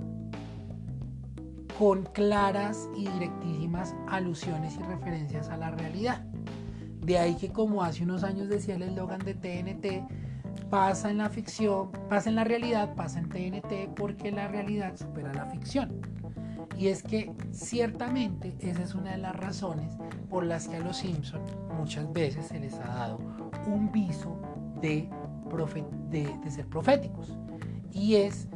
con 1.77 2.03
claras 2.03 2.89
y 2.95 3.07
directísimas 3.07 3.95
alusiones 4.07 4.77
y 4.77 4.83
referencias 4.83 5.49
a 5.49 5.57
la 5.57 5.71
realidad. 5.71 6.23
De 7.01 7.19
ahí 7.19 7.35
que 7.35 7.49
como 7.49 7.83
hace 7.83 8.03
unos 8.03 8.23
años 8.23 8.47
decía 8.47 8.75
el 8.75 8.83
eslogan 8.83 9.19
de 9.19 9.33
TNT, 9.33 10.69
pasa 10.69 11.11
en 11.11 11.17
la 11.17 11.29
ficción, 11.29 11.91
pasa 12.09 12.29
en 12.29 12.35
la 12.35 12.43
realidad, 12.45 12.95
pasa 12.95 13.19
en 13.19 13.29
TNT 13.29 13.93
porque 13.95 14.31
la 14.31 14.47
realidad 14.47 14.95
supera 14.95 15.33
la 15.33 15.45
ficción. 15.45 16.01
Y 16.77 16.87
es 16.87 17.03
que 17.03 17.31
ciertamente 17.51 18.55
esa 18.59 18.83
es 18.83 18.95
una 18.95 19.11
de 19.11 19.17
las 19.17 19.35
razones 19.35 19.97
por 20.29 20.45
las 20.45 20.67
que 20.67 20.77
a 20.77 20.79
los 20.79 20.97
Simpson 20.97 21.41
muchas 21.77 22.11
veces 22.11 22.47
se 22.47 22.59
les 22.59 22.73
ha 22.75 22.87
dado 22.87 23.19
un 23.67 23.91
viso 23.91 24.37
de, 24.81 25.09
ser 26.49 26.67
proféticos. 26.67 27.33
Y 27.91 28.15
es 28.15 28.47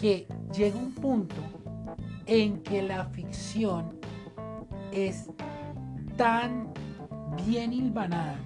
que 0.00 0.26
llega 0.54 0.78
un 0.78 0.92
punto 0.92 1.36
en 2.26 2.62
que 2.62 2.82
la 2.82 3.06
ficción 3.06 3.98
es 4.92 5.30
tan 6.16 6.68
bien 7.46 7.72
hilvanada, 7.72 8.36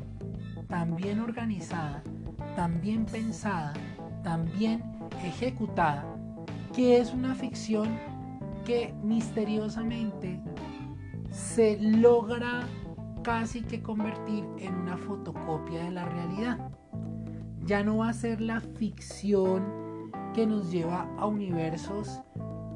tan 0.69 0.95
bien 0.95 1.21
organizada, 1.21 2.03
tan 2.55 2.81
bien 2.81 3.05
pensada, 3.07 3.73
tan 4.23 4.45
bien 4.57 4.83
ejecutada, 5.25 6.05
que 6.75 6.99
es 6.99 7.13
una 7.13 7.35
ficción 7.35 7.89
que 8.67 8.93
misteriosamente 9.05 10.41
se 11.31 11.79
logra 11.81 12.67
casi 13.23 13.63
que 13.63 13.81
convertir 13.81 14.45
en 14.59 14.75
una 14.75 14.97
fotocopia 14.97 15.85
de 15.85 15.93
la 15.93 16.05
realidad. 16.05 16.71
Ya 17.65 17.85
no 17.85 17.99
va 17.99 18.09
a 18.09 18.13
ser 18.13 18.41
la 18.41 18.61
ficción 18.61 20.11
que 20.35 20.47
nos 20.47 20.71
lleva 20.71 21.09
a 21.17 21.27
universos 21.27 22.21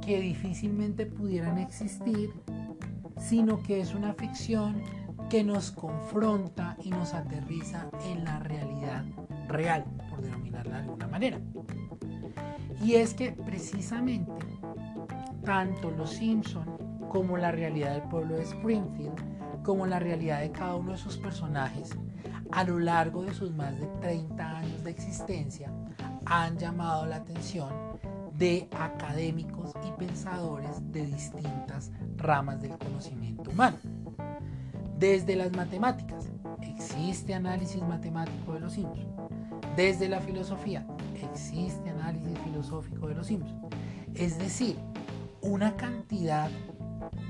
que 0.01 0.21
difícilmente 0.21 1.07
pudieran 1.07 1.59
existir, 1.59 2.31
sino 3.19 3.61
que 3.61 3.81
es 3.81 3.93
una 3.93 4.15
ficción 4.15 4.83
que 5.29 5.43
nos 5.43 5.73
confronta 5.73 6.77
y 6.83 6.91
nos 6.91 7.15
aterriza 7.15 7.91
en 8.07 8.25
la 8.25 8.39
realidad 8.39 9.05
real, 9.49 9.85
por 10.09 10.23
denominarla 10.23 10.77
de 10.77 10.83
alguna 10.83 11.09
manera. 11.09 11.41
Y 12.83 12.95
es 12.95 13.13
que 13.13 13.33
precisamente 13.33 14.50
tanto 15.51 15.91
los 15.91 16.11
Simpson 16.11 16.65
como 17.09 17.37
la 17.37 17.51
realidad 17.51 17.95
del 17.95 18.03
pueblo 18.03 18.37
de 18.37 18.45
Springfield, 18.45 19.65
como 19.65 19.85
la 19.85 19.99
realidad 19.99 20.43
de 20.43 20.53
cada 20.53 20.77
uno 20.77 20.93
de 20.93 20.99
sus 20.99 21.17
personajes, 21.17 21.91
a 22.53 22.63
lo 22.63 22.79
largo 22.79 23.25
de 23.25 23.35
sus 23.35 23.51
más 23.51 23.77
de 23.77 23.89
30 24.01 24.59
años 24.59 24.85
de 24.85 24.93
existencia, 24.93 25.73
han 26.25 26.57
llamado 26.57 27.05
la 27.05 27.17
atención 27.17 27.69
de 28.39 28.69
académicos 28.79 29.73
y 29.85 29.91
pensadores 29.99 30.77
de 30.93 31.07
distintas 31.07 31.91
ramas 32.17 32.63
del 32.63 32.79
conocimiento 32.79 33.51
humano. 33.51 33.79
Desde 35.01 35.35
las 35.35 35.51
matemáticas, 35.51 36.29
existe 36.63 37.35
análisis 37.35 37.83
matemático 37.83 38.55
de 38.55 38.61
los 38.61 38.75
Simpsons. 38.75 39.17
Desde 39.75 40.09
la 40.09 40.21
filosofía, 40.21 40.87
existe 41.21 41.91
análisis 41.91 42.39
filosófico 42.39 43.09
de 43.09 43.17
los 43.17 43.27
Simpsons. 43.27 43.75
Es 44.15 44.39
decir, 44.39 44.77
una 45.43 45.77
cantidad 45.77 46.51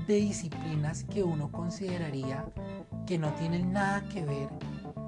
de 0.07 0.15
disciplinas 0.15 1.03
que 1.03 1.23
uno 1.23 1.51
consideraría 1.51 2.45
que 3.05 3.17
no 3.17 3.33
tienen 3.33 3.71
nada 3.73 4.03
que 4.09 4.25
ver 4.25 4.49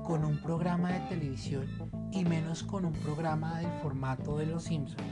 con 0.04 0.26
un 0.26 0.38
programa 0.38 0.92
de 0.92 1.00
televisión 1.02 1.68
y 2.12 2.24
menos 2.26 2.64
con 2.64 2.86
un 2.86 2.94
programa 2.94 3.60
del 3.60 3.72
formato 3.82 4.38
de 4.38 4.46
Los 4.46 4.64
Simpsons, 4.66 5.04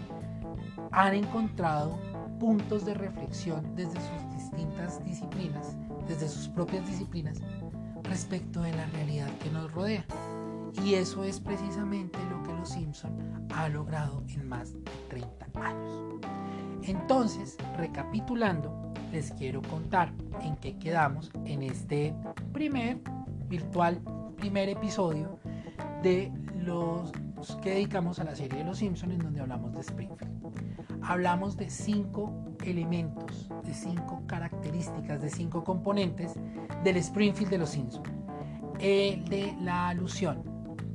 han 0.92 1.16
encontrado 1.16 1.98
puntos 2.40 2.86
de 2.86 2.94
reflexión 2.94 3.76
desde 3.76 4.00
sus 4.00 4.34
distintas 4.36 5.04
disciplinas 5.04 5.76
desde 6.08 6.28
sus 6.28 6.48
propias 6.50 6.86
disciplinas 6.88 7.40
respecto 8.04 8.62
de 8.62 8.74
la 8.74 8.86
realidad 8.88 9.30
que 9.40 9.50
nos 9.52 9.72
rodea. 9.72 10.06
Y 10.84 10.96
eso 10.96 11.24
es 11.24 11.40
precisamente 11.40 12.18
lo 12.30 12.42
que 12.44 12.54
los 12.54 12.70
Simpson 12.70 13.48
ha 13.54 13.70
logrado 13.70 14.24
en 14.28 14.48
más 14.48 14.74
de 14.74 14.80
30 15.10 15.48
años. 15.56 16.41
Entonces, 16.84 17.58
recapitulando, 17.78 18.94
les 19.12 19.32
quiero 19.34 19.62
contar 19.62 20.12
en 20.42 20.56
qué 20.58 20.78
quedamos 20.78 21.32
en 21.46 21.64
este 21.64 22.14
primer 22.54 23.00
virtual, 23.48 24.02
primer 24.38 24.70
episodio 24.70 25.40
de 26.02 26.32
los 26.58 27.12
que 27.62 27.72
dedicamos 27.72 28.20
a 28.20 28.24
la 28.24 28.36
serie 28.36 28.60
de 28.60 28.64
Los 28.64 28.78
Simpson 28.78 29.12
en 29.12 29.20
donde 29.20 29.42
hablamos 29.42 29.74
de 29.74 29.82
Springfield. 29.82 30.32
Hablamos 31.04 31.58
de 31.58 31.70
cinco 31.70 32.32
elementos, 32.64 33.50
de 33.64 33.74
cinco 33.74 34.24
características, 34.28 35.22
de 35.22 35.30
cinco 35.30 35.64
componentes 35.64 36.36
del 36.84 36.98
Springfield 36.98 37.52
de 37.52 37.58
Los 37.58 37.70
Simpson. 37.72 38.04
El 38.80 39.26
de 39.26 39.56
la 39.62 39.90
alusión, 39.90 40.44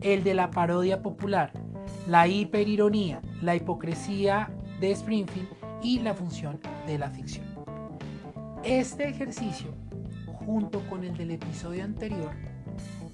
el 0.01 0.25
de 0.25 0.35
la 0.35 0.51
parodia 0.51 1.03
popular, 1.03 1.53
la 2.09 2.27
hiperironía, 2.27 3.21
la 3.43 3.55
hipocresía 3.55 4.51
de 4.81 4.93
Springfield 4.93 5.49
y 5.87 6.01
la 6.01 6.15
función 6.15 6.59
de 6.85 6.99
la 6.99 7.09
ficción. 7.09 7.47
Este 8.65 9.09
ejercicio, 9.09 9.73
junto 10.45 10.81
con 10.89 11.05
el 11.05 11.17
del 11.17 11.31
episodio 11.31 11.85
anterior, 11.85 12.33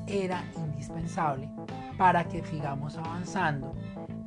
era 0.07 0.43
indispensable 0.57 1.51
para 1.99 2.27
que 2.27 2.43
sigamos 2.43 2.97
avanzando 2.97 3.75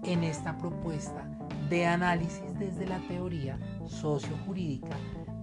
en 0.03 0.23
esta 0.23 0.55
propuesta 0.60 1.27
de 1.71 1.88
análisis 1.88 2.43
desde 2.60 2.86
la 2.86 2.99
teoría 3.08 3.58
sociojurídica 3.88 4.95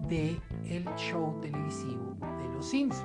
de 0.09 0.41
el 0.65 0.85
show 0.95 1.41
televisivo 1.41 2.17
de 2.21 2.55
los 2.55 2.71
Sims. 2.71 3.05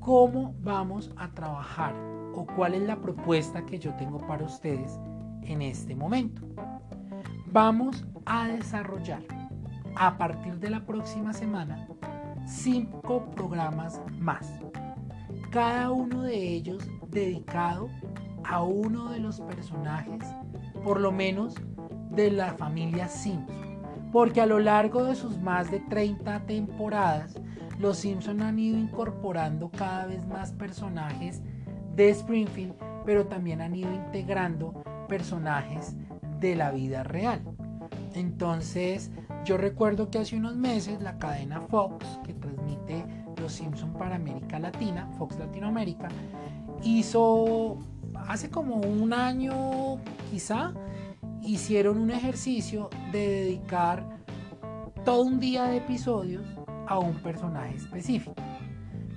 ¿Cómo 0.00 0.56
vamos 0.58 1.12
a 1.16 1.30
trabajar 1.30 1.94
o 2.34 2.44
cuál 2.56 2.74
es 2.74 2.82
la 2.82 3.00
propuesta 3.00 3.64
que 3.64 3.78
yo 3.78 3.94
tengo 3.94 4.18
para 4.18 4.44
ustedes 4.44 4.98
en 5.44 5.62
este 5.62 5.94
momento? 5.94 6.42
Vamos 7.52 8.04
a 8.26 8.46
desarrollar 8.46 9.22
a 9.96 10.16
partir 10.16 10.58
de 10.60 10.70
la 10.70 10.86
próxima 10.86 11.32
semana 11.32 11.88
cinco 12.46 13.28
programas 13.30 14.00
más 14.18 14.60
cada 15.50 15.90
uno 15.90 16.22
de 16.22 16.36
ellos 16.36 16.88
dedicado 17.08 17.88
a 18.44 18.62
uno 18.62 19.10
de 19.10 19.18
los 19.18 19.40
personajes, 19.40 20.24
por 20.84 21.00
lo 21.00 21.10
menos 21.10 21.56
de 22.12 22.30
la 22.30 22.54
familia 22.54 23.08
Simpson. 23.08 23.80
Porque 24.12 24.40
a 24.40 24.46
lo 24.46 24.60
largo 24.60 25.04
de 25.04 25.16
sus 25.16 25.38
más 25.40 25.70
de 25.70 25.80
30 25.80 26.46
temporadas, 26.46 27.34
los 27.80 27.98
Simpson 27.98 28.42
han 28.42 28.60
ido 28.60 28.78
incorporando 28.78 29.70
cada 29.70 30.06
vez 30.06 30.24
más 30.26 30.52
personajes 30.52 31.42
de 31.96 32.10
Springfield, 32.10 32.74
pero 33.04 33.26
también 33.26 33.60
han 33.60 33.74
ido 33.74 33.92
integrando 33.92 34.84
personajes 35.08 35.96
de 36.40 36.56
la 36.56 36.70
vida 36.70 37.02
real. 37.02 37.42
Entonces, 38.14 39.10
yo 39.44 39.56
recuerdo 39.56 40.10
que 40.10 40.18
hace 40.18 40.36
unos 40.36 40.56
meses 40.56 41.00
la 41.00 41.18
cadena 41.18 41.60
Fox, 41.60 42.18
que 42.24 42.34
transmite 42.34 43.04
Los 43.40 43.52
Simpson 43.52 43.92
para 43.92 44.16
América 44.16 44.58
Latina, 44.58 45.08
Fox 45.18 45.38
Latinoamérica, 45.38 46.08
hizo 46.82 47.78
hace 48.26 48.50
como 48.50 48.76
un 48.76 49.12
año 49.12 49.98
quizá, 50.30 50.72
hicieron 51.42 51.98
un 51.98 52.10
ejercicio 52.10 52.90
de 53.12 53.28
dedicar 53.28 54.04
todo 55.04 55.22
un 55.22 55.40
día 55.40 55.64
de 55.64 55.78
episodios 55.78 56.44
a 56.86 56.98
un 56.98 57.14
personaje 57.14 57.76
específico. 57.76 58.34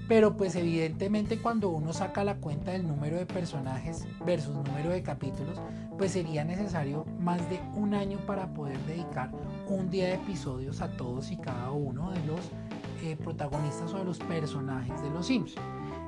Pero 0.07 0.35
pues 0.35 0.55
evidentemente 0.55 1.39
cuando 1.39 1.69
uno 1.69 1.93
saca 1.93 2.23
la 2.23 2.35
cuenta 2.35 2.71
del 2.71 2.87
número 2.87 3.17
de 3.17 3.25
personajes 3.25 4.05
versus 4.25 4.53
número 4.53 4.89
de 4.89 5.01
capítulos, 5.01 5.61
pues 5.97 6.11
sería 6.11 6.43
necesario 6.43 7.05
más 7.19 7.49
de 7.49 7.59
un 7.75 7.93
año 7.93 8.17
para 8.25 8.53
poder 8.53 8.77
dedicar 8.85 9.31
un 9.67 9.89
día 9.89 10.07
de 10.07 10.15
episodios 10.15 10.81
a 10.81 10.89
todos 10.89 11.31
y 11.31 11.37
cada 11.37 11.71
uno 11.71 12.11
de 12.11 12.25
los 12.25 12.39
eh, 13.01 13.15
protagonistas 13.15 13.93
o 13.93 13.97
de 13.99 14.05
los 14.05 14.19
personajes 14.19 15.01
de 15.01 15.09
los 15.09 15.27
Sims. 15.27 15.55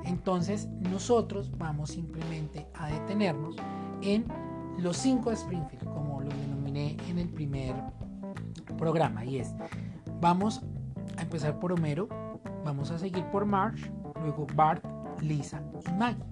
Entonces 0.04 0.68
nosotros 0.90 1.52
vamos 1.58 1.92
simplemente 1.92 2.68
a 2.74 2.88
detenernos 2.88 3.56
en 4.02 4.26
los 4.78 4.98
cinco 4.98 5.32
Springfield, 5.32 5.86
como 5.86 6.22
lo 6.22 6.30
denominé 6.30 6.98
en 7.10 7.20
el 7.20 7.30
primer 7.30 7.74
programa, 8.78 9.24
y 9.24 9.40
es, 9.40 9.54
vamos 10.20 10.62
a 11.18 11.22
empezar 11.22 11.60
por 11.60 11.72
Homero, 11.72 12.10
Vamos 12.66 12.90
a 12.90 12.98
seguir 12.98 13.24
por 13.26 13.46
Marge, 13.46 13.92
luego 14.20 14.48
Bart, 14.56 14.84
Lisa 15.22 15.62
y 15.88 15.94
Maggie. 15.94 16.24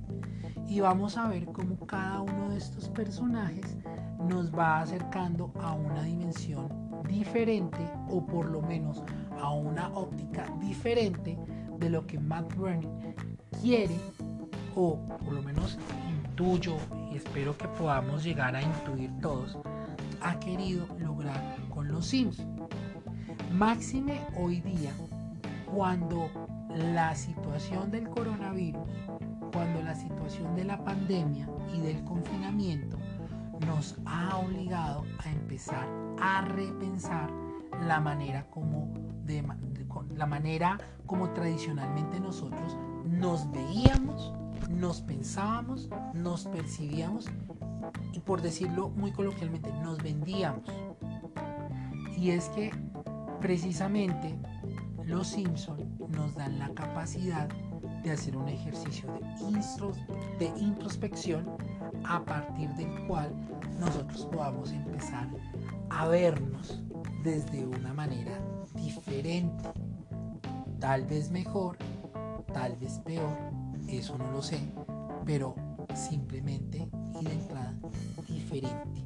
Y 0.68 0.80
vamos 0.80 1.16
a 1.16 1.28
ver 1.28 1.46
cómo 1.46 1.78
cada 1.86 2.22
uno 2.22 2.50
de 2.50 2.58
estos 2.58 2.90
personajes 2.90 3.78
nos 4.18 4.52
va 4.52 4.82
acercando 4.82 5.54
a 5.62 5.74
una 5.74 6.02
dimensión 6.02 6.70
diferente 7.08 7.88
o 8.10 8.26
por 8.26 8.48
lo 8.48 8.64
menos 8.64 9.04
a 9.40 9.52
una 9.52 9.90
óptica 9.90 10.48
diferente 10.60 11.38
de 11.78 11.90
lo 11.92 12.08
que 12.08 12.20
Matt 12.20 12.52
Groening 12.56 13.14
quiere 13.62 13.96
o 14.76 14.98
por 15.24 15.34
lo 15.34 15.44
menos 15.44 15.78
intuyo 16.10 16.78
y 17.12 17.18
espero 17.18 17.56
que 17.56 17.68
podamos 17.68 18.24
llegar 18.24 18.56
a 18.56 18.62
intuir 18.64 19.12
todos 19.22 19.60
ha 20.22 20.40
querido 20.40 20.88
lograr 20.98 21.58
con 21.70 21.90
los 21.90 22.08
Sims. 22.08 22.44
Máxime 23.52 24.20
hoy 24.36 24.62
día 24.62 24.92
cuando 25.74 26.30
la 26.70 27.16
situación 27.16 27.90
del 27.90 28.08
coronavirus, 28.10 28.88
cuando 29.52 29.82
la 29.82 29.96
situación 29.96 30.56
de 30.56 30.66
la 30.66 30.84
pandemia 30.84 31.48
y 31.74 31.82
del 31.82 32.04
confinamiento 32.04 32.98
nos 33.66 33.98
ha 34.06 34.38
obligado 34.38 35.04
a 35.24 35.32
empezar 35.32 35.88
a 36.20 36.42
repensar 36.42 37.32
la 37.88 38.00
manera 38.00 38.46
como 38.50 38.94
la 40.16 40.26
manera 40.26 40.78
como 41.06 41.30
tradicionalmente 41.32 42.20
nosotros 42.20 42.78
nos 43.06 43.50
veíamos, 43.52 44.34
nos 44.70 45.02
pensábamos, 45.02 45.90
nos 46.14 46.46
percibíamos 46.46 47.30
y 48.12 48.20
por 48.20 48.42
decirlo 48.42 48.90
muy 48.90 49.12
coloquialmente 49.12 49.72
nos 49.82 50.04
vendíamos. 50.04 50.70
Y 52.18 52.32
es 52.32 52.50
que 52.50 52.72
precisamente 53.40 54.38
los 55.06 55.28
Simpson 55.28 55.78
nos 56.10 56.36
dan 56.36 56.60
la 56.60 56.70
capacidad 56.74 57.50
de 58.04 58.12
hacer 58.12 58.38
un 58.38 58.48
ejercicio 58.48 59.12
de, 59.12 60.46
de 60.46 60.60
introspección 60.60 61.46
a 62.06 62.24
partir 62.24 62.70
del 62.72 63.08
cual 63.08 63.32
nosotros 63.80 64.28
podamos 64.32 64.72
empezar 64.72 65.28
a 65.90 66.08
vernos 66.08 66.82
desde 67.24 67.66
una 67.66 67.94
manera 67.94 68.40
diferente, 68.76 69.70
tal 70.80 71.06
vez 71.06 71.32
mejor, 71.32 71.78
tal 72.54 72.76
vez 72.76 73.00
peor, 73.00 73.38
eso 73.88 74.18
no 74.18 74.32
lo 74.32 74.42
sé, 74.42 74.60
pero 75.26 75.56
simplemente 75.96 76.90
y 77.20 77.26
de 77.26 77.34
entrada 77.34 77.74
diferente. 78.28 79.04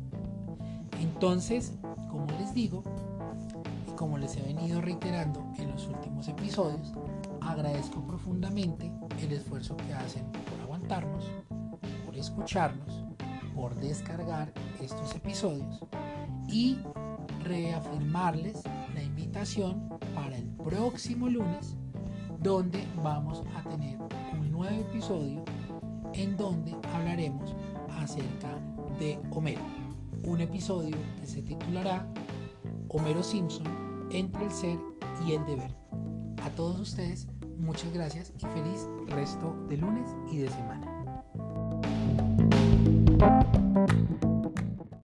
Entonces, 0.99 1.73
como 2.09 2.25
les 2.39 2.53
digo, 2.53 2.83
como 3.97 4.17
les 4.17 4.37
he 4.37 4.41
venido 4.43 4.79
reiterando 4.79 5.43
en 5.57 5.71
los 5.71 5.87
últimos 5.87 6.27
episodios, 6.27 6.93
agradezco 7.41 8.05
profundamente 8.05 8.93
el 9.19 9.33
esfuerzo 9.33 9.75
que 9.75 9.93
hacen 9.93 10.23
por 10.31 10.61
aguantarnos, 10.61 11.25
por 12.05 12.15
escucharnos, 12.15 13.03
por 13.55 13.75
descargar 13.75 14.53
estos 14.79 15.13
episodios 15.15 15.83
y 16.47 16.77
reafirmarles 17.43 18.63
la 18.93 19.01
invitación 19.01 19.89
para 20.13 20.37
el 20.37 20.45
próximo 20.45 21.27
lunes 21.27 21.75
donde 22.39 22.87
vamos 23.03 23.43
a 23.55 23.67
tener 23.67 23.97
un 24.39 24.51
nuevo 24.51 24.79
episodio 24.79 25.43
en 26.13 26.37
donde 26.37 26.75
hablaremos 26.93 27.55
acerca 27.97 28.59
de 28.99 29.19
Homero. 29.31 29.65
Un 30.23 30.41
episodio 30.41 30.95
que 31.19 31.25
se 31.25 31.41
titulará 31.41 32.07
Homero 32.89 33.23
Simpson 33.23 33.86
entre 34.11 34.45
el 34.45 34.51
ser 34.51 34.79
y 35.25 35.33
el 35.33 35.45
deber. 35.45 35.75
A 36.43 36.49
todos 36.51 36.79
ustedes, 36.79 37.27
muchas 37.57 37.91
gracias 37.93 38.33
y 38.37 38.45
feliz 38.45 38.87
resto 39.07 39.55
de 39.67 39.77
lunes 39.77 40.09
y 40.31 40.37
de 40.37 40.49
semana. 40.49 40.86